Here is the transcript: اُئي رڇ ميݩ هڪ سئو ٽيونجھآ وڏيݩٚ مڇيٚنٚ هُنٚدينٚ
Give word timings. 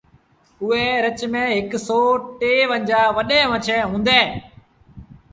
اُئي 0.63 0.85
رڇ 1.03 1.19
ميݩ 1.31 1.53
هڪ 1.57 1.71
سئو 1.87 2.01
ٽيونجھآ 2.39 3.01
وڏيݩٚ 3.15 3.49
مڇيٚنٚ 3.51 3.89
هُنٚدينٚ 3.91 4.31